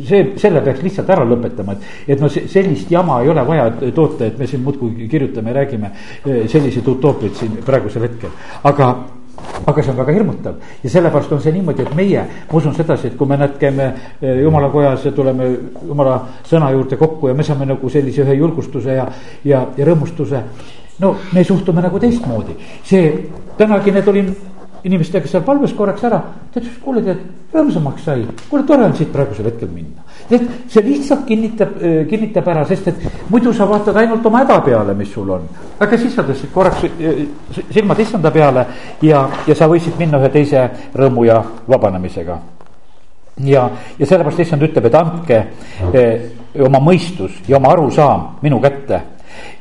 [0.05, 4.27] see, selle peaks lihtsalt ära lõpetama, et, et no sellist jama ei ole vaja toota,
[4.27, 8.35] et me siin muudkui kirjutame ja räägime eh, selliseid utoopiaid siin praegusel hetkel,
[8.69, 8.91] aga
[9.67, 13.11] aga see on väga hirmutav ja sellepärast on see niimoodi, et meie, ma usun sedasi,
[13.11, 13.87] et kui me nüüd käime
[14.21, 15.49] eh, jumala kojas ja tuleme
[15.89, 19.07] jumala sõna juurde kokku ja me saame nagu sellise ühe julgustuse ja,
[19.45, 20.43] ja, ja rõõmustuse.
[21.01, 23.11] no me suhtume nagu teistmoodi, see
[23.59, 24.31] tänagi need olin
[24.87, 26.23] inimestega seal palves korraks ära.
[26.53, 27.23] ta ütles, kuule tead,
[27.55, 30.06] rõõmsamaks sai, kuule tore on siit praegusel hetkel minna.
[30.29, 34.61] Tead, see lihtsalt kinnitab, äh, kinnitab ära, sest et muidu sa vaatad ainult oma häda
[34.65, 35.47] peale, mis sul on.
[35.81, 37.23] aga siis sa tõstsid korraks äh,
[37.71, 38.67] silmad issanda peale
[39.03, 42.39] ja, ja sa võisid minna ühe teise rõõmu ja vabanemisega
[43.45, 45.41] ja, ja sellepärast issand ütleb, et andke
[45.93, 49.03] eh, oma mõistus ja oma arusaam minu kätte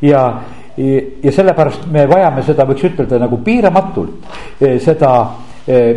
[0.02, 0.28] ja
[0.76, 4.26] ja sellepärast me vajame seda, võiks ütelda nagu piiramatult,
[4.84, 5.12] seda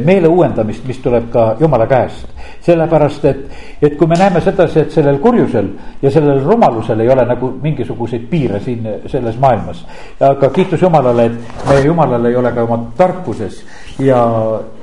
[0.04, 2.28] meele uuendamist, mis tuleb ka jumala käest.
[2.64, 3.38] sellepärast, et,
[3.82, 5.68] et kui me näeme sedasi, et sellel kurjusel
[6.02, 9.84] ja sellel rumalusel ei ole nagu mingisuguseid piire siin selles maailmas.
[10.20, 13.62] aga kiitus Jumalale, et meie Jumalal ei ole ka oma tarkuses
[13.98, 14.20] ja,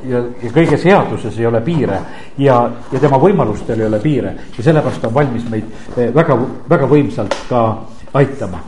[0.03, 1.99] ja, ja kõiges headuses ei ole piire.
[2.37, 6.37] ja, ja tema võimalustel ei ole piire ja sellepärast on valmis meid eh, väga,
[6.69, 7.65] väga võimsalt ka
[8.13, 8.61] aitama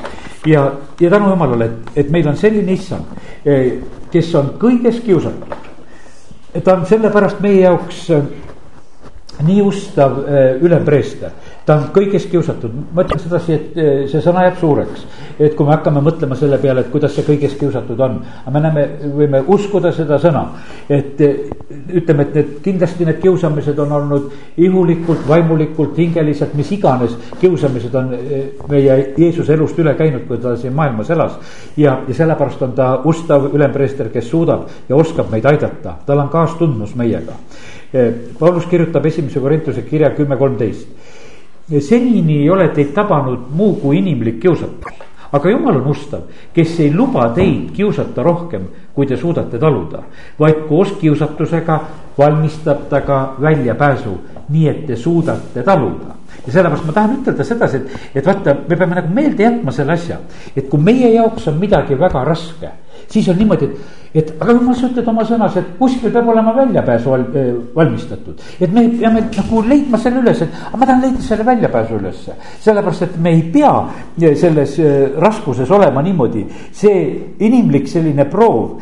[0.48, 3.80] ja, ja tänu jumalale, et, et meil on selline issand, eh,
[4.12, 5.67] kes on kõiges kiusatud.
[6.64, 8.24] Ta on sellepärast meie jaoks eh,
[9.48, 11.32] nii ustav eh, ülempreester
[11.68, 15.04] ta on kõiges kiusatud, ma ütlen sedasi, et eh, see sõna jääb suureks.
[15.38, 18.62] et kui me hakkame mõtlema selle peale, et kuidas see kõiges kiusatud on, aga me
[18.64, 18.86] näeme,
[19.18, 20.46] võime uskuda seda sõna.
[20.90, 21.50] et eh,
[22.00, 24.30] ütleme, et need kindlasti need kiusamised on olnud
[24.64, 30.56] ihulikult, vaimulikult, hingeliselt, mis iganes kiusamised on eh, meie Jeesuse elust üle käinud, kui ta
[30.56, 31.36] siin maailmas elas.
[31.78, 36.30] ja, ja sellepärast on ta ustav ülempreester, kes suudab ja oskab meid aidata, tal on
[36.30, 37.36] kaastundmus meiega.
[38.40, 41.07] Paulus kirjutab esimese Korintuse kirja kümme kolmteist
[41.80, 44.94] senini ei ole teid tabanud muu kui inimlik kiusatus.
[45.32, 46.22] aga jumal on ustav,
[46.54, 48.62] kes ei luba teid kiusata rohkem,
[48.96, 50.04] kui te suudate taluda,
[50.40, 51.80] vaid koos kiusatusega
[52.18, 54.16] valmistab ta ka väljapääsu,
[54.50, 58.76] nii et te suudate taluda ja sellepärast ma tahan ütelda sedasi, et, et vaata, me
[58.76, 60.20] peame nagu meelde jätma selle asja,
[60.56, 62.72] et kui meie jaoks on midagi väga raske,
[63.12, 66.54] siis on niimoodi, et et aga jumal, sa ütled oma sõnas, et kuskil peab olema
[66.56, 68.42] väljapääsu val, äh, valmistatud.
[68.60, 72.34] et me peame nagu leidma selle üles, et ma tahan leida selle väljapääsu ülesse.
[72.66, 76.46] sellepärast, et me ei pea äh, selles äh, raskuses olema niimoodi.
[76.72, 78.82] see inimlik selline proov,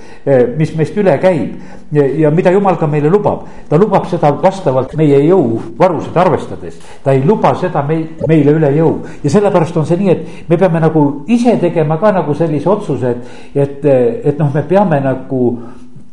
[0.57, 1.59] mis meist üle käib
[1.91, 3.45] ja, ja mida jumal ka meile lubab.
[3.69, 6.79] ta lubab seda vastavalt meie jõuvarusid arvestades.
[7.03, 8.93] ta ei luba seda meil, meile üle jõu
[9.23, 13.15] ja sellepärast on see nii, et me peame nagu ise tegema ka nagu sellise otsuse,
[13.55, 13.85] et, et,
[14.25, 15.59] et noh, me peame nagu nagu,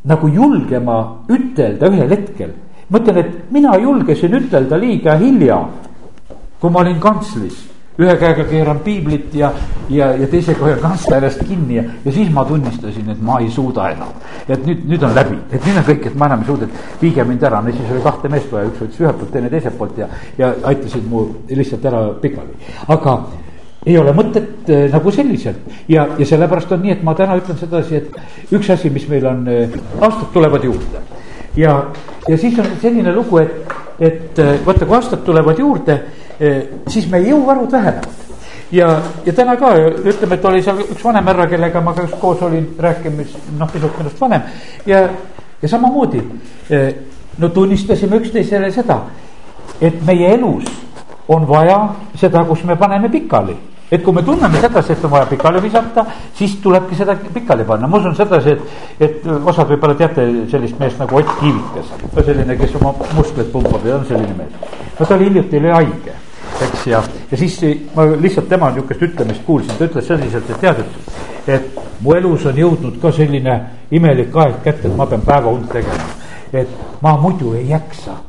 [0.05, 0.99] nagu julgema
[1.29, 2.51] ütelda ühel hetkel.
[2.89, 5.63] ma ütlen, et mina julgesin ütelda liiga hilja,
[6.61, 9.51] kui ma olin kantslis ühe käega keeran piiblit ja,
[9.93, 13.91] ja, ja teisega hoian kantslerist kinni ja, ja siis ma tunnistasin, et ma ei suuda
[13.93, 14.15] enam.
[14.49, 17.05] et nüüd, nüüd on läbi, et nüüd on kõik, et ma enam ei suuda, et
[17.05, 19.77] viige mind ära, no siis oli kahte meest vaja, üks võttis ühelt poolt, teine teiselt
[19.79, 20.09] poolt ja,
[20.41, 22.73] ja aitasid mu lihtsalt ära pikali.
[22.97, 23.19] aga
[23.87, 25.63] ei ole mõtet äh, nagu selliselt.
[25.91, 29.27] Ja, ja sellepärast on nii, et ma täna ütlen sedasi, et üks asi, mis meil
[29.27, 31.03] on äh,, aastad tulevad juurde.
[31.57, 31.79] Ja,
[32.29, 36.01] ja siis on selline lugu, et, et äh, vaata, kui aastad tulevad juurde,
[36.91, 38.31] siis meie jõuvarud vähenevad.
[38.73, 38.87] Ja,
[39.27, 42.41] ja täna ka ütleme, et oli seal üks vanem härra, kellega ma ka just koos
[42.43, 44.49] olin rääkimas, noh, pisut minust vanem.
[44.89, 45.05] Ja,
[45.63, 46.23] ja samamoodi
[47.39, 48.97] no tunnistasime üksteisele seda,
[49.81, 50.67] et meie elus
[51.29, 51.79] on vaja
[52.19, 53.55] seda, kus me paneme pikali
[53.93, 57.87] et kui me tunneme sedasi, et on vaja pikali visata, siis tulebki seda pikali panna,
[57.87, 58.63] ma usun sedasi, et,
[59.05, 61.93] et osad võib-olla teate sellist meest nagu Ott Kiivikas.
[62.17, 64.81] no selline, kes oma muskleid pumbab ja on selline mees.
[64.99, 66.17] no ta oli hiljuti oli haige,
[66.69, 67.61] eks, ja, ja siis
[67.95, 71.15] ma lihtsalt tema niisugust ütlemist kuulsin, ta ütles selliselt, et tead, et,
[71.59, 73.61] et mu elus on jõudnud ka selline
[73.93, 76.13] imelik aeg kätte, et ma pean päevaund tegema.
[76.53, 76.69] et
[77.05, 78.23] ma muidu ei jaksa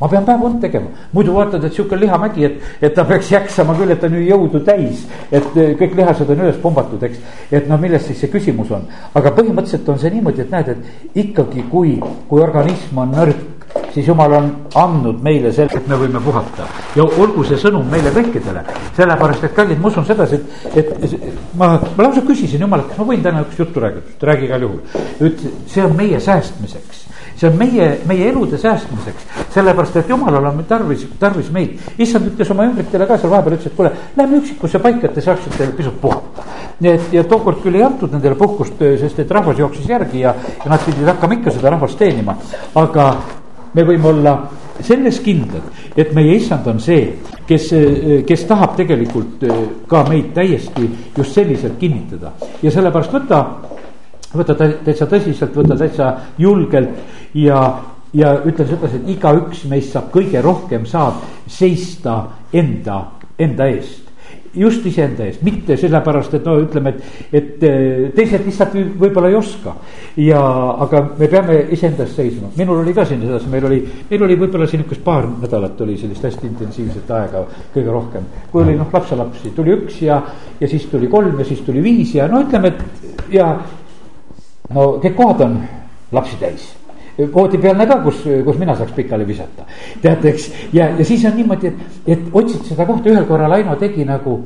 [0.00, 3.74] ma pean päev und tegema, muidu vaatad, et sihuke lihamägi, et, et ta peaks jaksama
[3.78, 5.06] küll, et on ju jõudu täis.
[5.32, 7.18] et eh, kõik lihased on üles pombatud, eks,
[7.50, 8.86] et noh, milles siis see küsimus on.
[9.14, 11.96] aga põhimõtteliselt on see niimoodi, et näed, et ikkagi, kui,
[12.28, 13.46] kui organism on nõrk
[13.92, 14.46] siis jumal on
[14.78, 18.62] andnud meile selle, et me võime puhata ja olgu see sõnum meile kõikidele.
[18.96, 20.40] sellepärast, et kallid, ma usun sedasi,
[20.74, 21.26] et, et
[21.58, 25.04] ma, ma lausa küsisin jumalt, kas ma võin täna üks juttu rääkida, räägi igal juhul.
[25.20, 27.07] ütles, see on meie säästmiseks
[27.38, 31.78] see on meie, meie elude säästmiseks, sellepärast et jumalal on tarvis, tarvis meid.
[31.98, 35.22] issand ütles oma ümbritele ka seal vahepeal, ütles, et kuule, lähme üksikusse paika, et te
[35.22, 36.46] saaksite pisut puhata.
[36.80, 40.34] nii et, ja tookord küll ei antud nendele puhkust, sest et rahvas jooksis järgi ja,
[40.64, 42.36] ja nad pidid hakkama ikka seda rahvast teenima.
[42.74, 43.08] aga
[43.74, 44.36] me võime olla
[44.82, 45.62] selles kindlad,
[45.96, 47.70] et meie issand on see, kes,
[48.26, 49.46] kes tahab tegelikult
[49.90, 53.42] ka meid täiesti just selliselt kinnitada ja sellepärast võta
[54.34, 56.98] võta täitsa tõsiselt, võta täitsa julgelt
[57.34, 57.62] ja,
[58.12, 62.20] ja ütlen sedasi, et igaüks meist saab kõige rohkem saab seista
[62.52, 63.00] enda,
[63.38, 64.08] enda eest
[64.58, 69.36] just iseenda eest, mitte sellepärast, et no ütleme, et, et eh, teised lihtsalt võib-olla ei
[69.38, 69.74] oska.
[70.18, 70.40] ja,
[70.84, 74.38] aga me peame iseenda eest seisma, minul oli ka siin sedasi, meil oli, meil oli
[74.40, 78.28] võib-olla siin niisugust paar nädalat oli sellist hästi intensiivset aega kõige rohkem.
[78.52, 80.20] kui oli noh, lapselapsi, tuli üks ja,
[80.60, 83.52] ja siis tuli kolm ja siis tuli viis ja no ütleme, et ja
[84.74, 85.58] no kõik kohad on
[87.18, 89.64] lapsi täis voodipealne ka, kus, kus mina saaks pikali visata.
[90.02, 91.74] teate, eks, ja, ja siis on niimoodi, et,
[92.06, 94.44] et otsid seda kohta, ühel korral Aino tegi nagu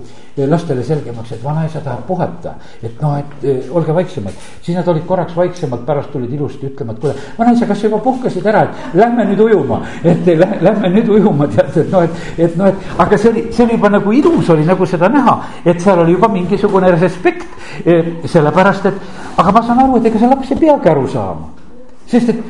[0.49, 2.55] lastele selgemaks, et vanaisa tahab puhata.
[2.83, 4.33] et noh, et eh, olge vaiksemad,
[4.63, 7.99] siis nad olid korraks vaiksemad, pärast tulid ilusti ütlema, et kuule, vanaisa, kas sa juba
[7.99, 9.83] puhkasid ära, et lähme nüüd ujuma.
[10.05, 10.27] et
[10.63, 13.77] lähme nüüd ujuma, tead, et noh, et, et noh, et aga see oli, see oli
[13.77, 17.49] juba nagu ilus oli nagu seda näha, et seal oli juba mingisugune respekt.
[17.87, 21.62] Eh, sellepärast, et aga ma saan aru, et ega see laps ei peagi aru saama
[22.12, 22.42] sest et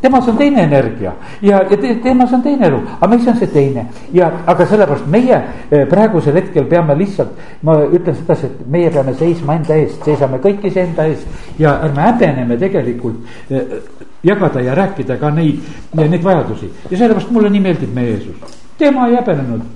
[0.00, 1.12] temas on teine energia
[1.42, 3.86] ja, ja te, temas on teine elu, aga meis on see teine?
[4.14, 7.32] Ja, aga sellepärast meie eh, praegusel hetkel peame lihtsalt,
[7.66, 12.04] ma ütlen sedasi, et meie peame seisma enda eest, seisame kõik iseenda eest ja ärme
[12.10, 13.78] häbeneme tegelikult eh,
[14.26, 15.64] jagada ja rääkida ka neid,
[15.96, 16.70] neid vajadusi.
[16.90, 19.75] Ja sellepärast mulle nii meeldib meie Jeesus, tema ei häbenenud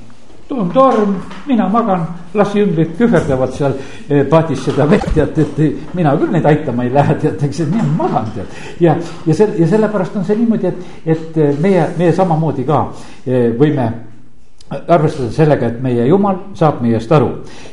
[0.53, 1.15] on torm,
[1.47, 3.77] mina magan, las ümbrid kühverdavad seal
[4.09, 7.73] eh, paadis seda vett, tead, et mina küll neid aitama ei lähe, tead, eks, et
[7.73, 8.61] mina magan, tead.
[8.81, 10.87] ja, ja sel-, ja sellepärast on see niimoodi, et,
[11.17, 12.85] et meie, meie samamoodi ka
[13.27, 13.91] eh, võime
[14.71, 17.31] arvestada sellega, et meie jumal saab meie eest aru.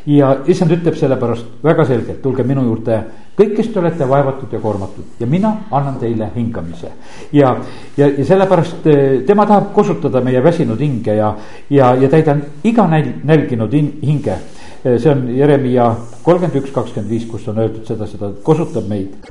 [0.10, 2.98] ja issand ütleb sellepärast väga selgelt, tulge minu juurde
[3.38, 6.92] kõik, kes te olete vaevatud ja koormatud ja mina annan teile hingamise.
[7.32, 7.56] ja,
[7.98, 11.36] ja, ja sellepärast eh, tema tahab kosutada meie väsinud hinge ja,
[11.70, 14.40] ja, ja täidan iga näl-, nälginud in, hinge.
[14.84, 19.30] Eh, see on Jeremiah kolmkümmend üks, kakskümmend viis, kus on öeldud seda, seda kosutab meid.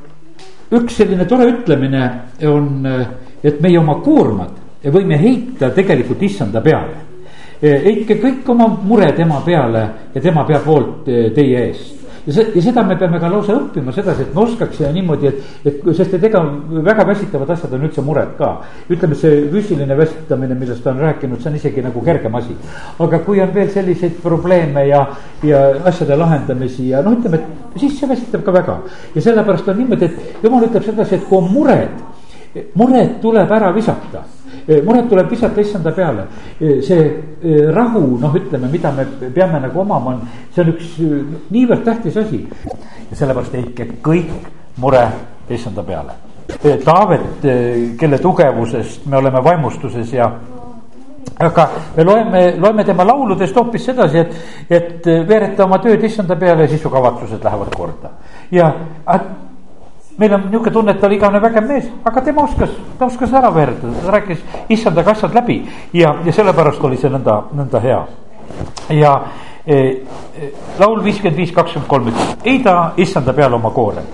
[0.71, 2.07] üks selline tore ütlemine
[2.47, 3.11] on, eh,
[3.43, 7.06] et meie oma koormad võime heita tegelikult issanda peale
[7.63, 12.63] heitke kõik oma mure tema peale ja tema peab hoolt teie eest ja see, ja
[12.63, 16.27] seda me peame ka lausa õppima sedasi, et me oskaksime niimoodi, et, et sest et
[16.27, 16.43] ega
[16.89, 18.51] väga väsitavad asjad on üldse mured ka.
[18.91, 22.57] ütleme, see füüsiline väsitamine, millest ta on rääkinud, see on isegi nagu kergem asi.
[23.07, 25.05] aga kui on veel selliseid probleeme ja,
[25.47, 28.81] ja asjade lahendamisi ja noh, ütleme, et siis see väsitab ka väga.
[29.15, 32.03] ja sellepärast on niimoodi, et jumal ütleb sedasi, et kui on mured,
[32.75, 34.27] mured tuleb ära visata
[34.85, 36.27] muret tuleb visata issanda peale.
[36.59, 36.99] see
[37.43, 40.21] e, rahu, noh, ütleme, mida me peame nagu omama, on,
[40.55, 40.97] see on üks
[41.51, 42.43] niivõrd tähtis asi.
[43.11, 44.33] ja sellepärast heitke kõik
[44.83, 45.07] mure
[45.49, 46.19] issanda peale.
[46.85, 47.47] Taavet,
[47.99, 50.31] kelle tugevusest me oleme vaimustuses ja
[51.39, 54.37] aga me loeme, loeme tema lauludest hoopis sedasi, et,
[54.71, 58.13] et veereta oma tööd issanda peale ja siis su kavatsused lähevad korda.
[58.51, 58.73] ja
[60.19, 63.33] meil on niisugune tunne, et ta oli igavene vägev mees, aga tema oskas, ta oskas
[63.37, 64.39] ära veeretada, ta rääkis
[64.73, 65.59] issandaga asjad läbi
[65.93, 68.01] ja, ja sellepärast oli see nõnda, nõnda hea.
[68.97, 69.13] ja
[69.67, 74.05] e, e, laul viiskümmend viis, kakskümmend kolm ütleb, heida issanda peale oma koore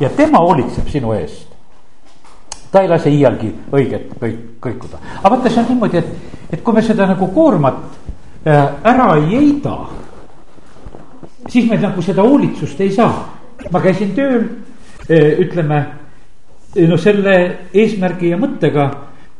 [0.00, 1.46] ja tema hoolitseb sinu eest.
[2.70, 5.02] ta ei lase iialgi õiget kõik, kõikuda.
[5.22, 7.82] aga vaata, see on niimoodi, et, et kui me seda nagu koormat
[8.46, 9.76] äh, ära ei heida,
[11.48, 13.26] siis me nagu seda hoolitsust ei saa.
[13.72, 14.44] ma käisin tööl,
[15.08, 15.82] ütleme,
[16.88, 17.34] no selle
[17.72, 18.88] eesmärgi ja mõttega,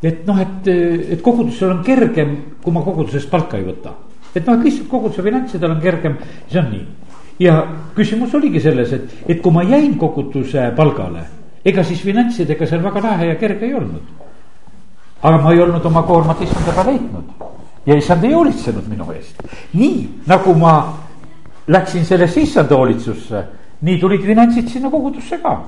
[0.02, 0.68] et noh, et,
[1.16, 3.92] et kogudusel on kergem, kui ma kogudusest palka ei võta.
[4.34, 6.16] et noh, et lihtsalt koguduse finantsidel on kergem,
[6.50, 6.86] see on nii.
[7.40, 7.58] ja
[7.96, 11.26] küsimus oligi selles, et, et kui ma jäin koguduse palgale
[11.64, 14.02] ega siis finantsidega seal väga lahe ja kerge ei olnud.
[15.22, 19.42] aga ma ei olnud oma koormat issanda peale heitnud ja issand ei hoolitsenud minu eest.
[19.74, 20.74] nii nagu ma
[21.68, 23.44] läksin sellesse issanda hoolitsusse,
[23.80, 25.58] nii tulid finantsid sinna kogudusse ka.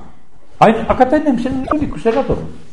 [0.59, 2.69] aga ta ennem sinna tunnikusse ei kadunud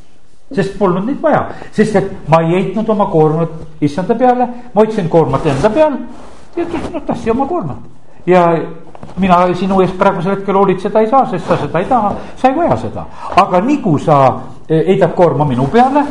[0.55, 5.09] sest polnud neid vaja, sest et ma ei heitnud oma koormat issanda peale, ma hoidsin
[5.09, 5.99] koormat enda peal
[6.57, 8.47] ja noh, tahtsin oma koormat ja
[9.21, 12.57] mina sinu eest praegusel hetkel hoolitseda ei saa, sest sa seda ei taha, sa ei
[12.57, 13.05] vaja seda.
[13.37, 14.19] aga nii kui sa
[14.69, 16.05] eh, heidad koorma minu peale,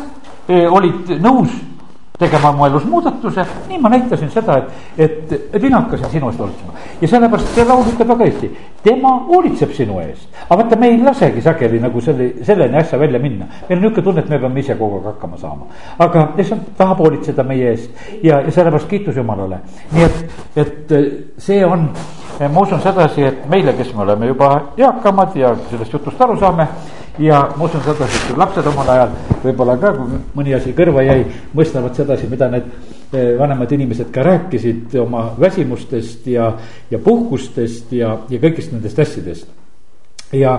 [0.47, 1.53] eh, olid nõus
[2.17, 4.57] tegema oma elus muudatuse, nii ma näitasin seda,
[4.97, 6.73] et, et, mina hakkasin sinu eest hoolitsema.
[7.01, 8.49] ja sellepärast see laul ütleb väga õieti,
[8.83, 10.27] tema hoolitseb sinu eest.
[10.49, 13.45] aga vaata, me ei lasegi sageli nagu selle, selleni asja välja minna.
[13.69, 15.69] meil on niisugune tunne, et me peame ise kogu aeg hakkama saama.
[15.99, 17.91] aga issand tahab hoolitseda meie eest
[18.23, 19.61] ja, ja sellepärast kiitus Jumalale.
[19.91, 20.95] nii et, et
[21.37, 21.89] see on
[22.39, 26.67] ma usun sedasi, et meile, kes me oleme juba eakamad ja sellest jutust aru saame
[27.19, 31.25] ja ma usun sedasi, et lapsed omal ajal võib-olla ka, kui mõni asi kõrva jäi,
[31.57, 32.67] mõistavad sedasi, mida need
[33.13, 36.51] eh, vanemad inimesed ka rääkisid oma väsimustest ja,
[36.91, 39.47] ja puhkustest ja, ja kõigist nendest asjadest.
[40.33, 40.55] ja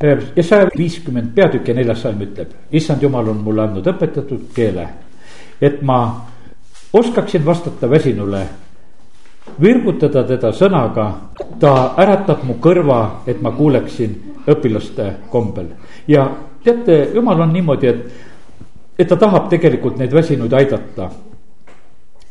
[0.00, 4.52] eh, ja saja viiskümmend peatükk ja neljas salm ütleb, issand jumal on mulle andnud õpetatud
[4.54, 4.88] keele,
[5.60, 6.00] et ma
[6.92, 8.46] oskaksin vastata väsinule
[9.60, 11.08] virgutada teda sõnaga,
[11.60, 14.16] ta äratab mu kõrva, et ma kuuleksin
[14.50, 15.68] õpilaste kombel.
[16.08, 16.28] ja
[16.64, 18.04] teate, jumal on niimoodi, et,
[18.98, 21.10] et ta tahab tegelikult neid väsinuid aidata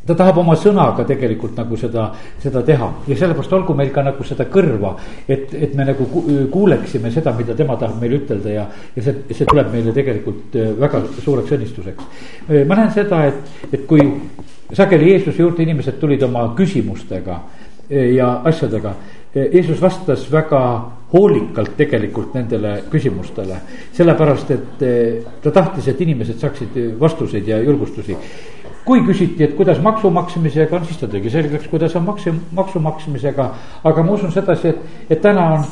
[0.05, 2.09] ta tahab oma sõnaga tegelikult nagu seda,
[2.43, 4.93] seda teha ja sellepärast olgu meil ka nagu seda kõrva,
[5.27, 6.07] et, et me nagu
[6.51, 10.73] kuuleksime seda, mida tema tahab meile ütelda ja, ja see, see tuleb meile tegelikult äh,
[10.79, 12.09] väga suureks õnnistuseks.
[12.49, 14.03] Äh, ma näen seda, et, et kui
[14.73, 17.39] sageli Jeesuse juurde inimesed tulid oma küsimustega
[17.89, 18.95] e, ja asjadega.
[19.33, 20.63] E, Jeesus vastas väga
[21.13, 23.59] hoolikalt tegelikult nendele küsimustele,
[23.93, 24.95] sellepärast et e,
[25.43, 28.17] ta tahtis, et inimesed saaksid vastuseid ja julgustusi
[28.83, 32.81] kui küsiti, et kuidas maksu maksmisega on, siis ta tegi selgeks, kuidas on maksu, maksu
[32.83, 33.45] maksmisega.
[33.83, 35.63] aga ma usun sedasi, et, et täna on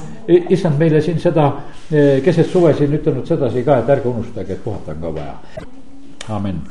[0.50, 1.50] issand meile siin seda
[1.90, 5.68] keset suve siin ütelnud sedasi ka, et ärge unustage, et puhata on ka vaja.
[6.30, 6.64] amin